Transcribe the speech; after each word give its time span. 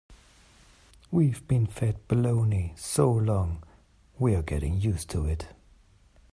We've 1.11 1.47
been 1.47 1.67
fed 1.67 2.07
baloney 2.07 2.75
so 2.75 3.11
long 3.11 3.61
we're 4.17 4.41
getting 4.41 4.81
used 4.81 5.11
to 5.11 5.25
it. 5.25 5.49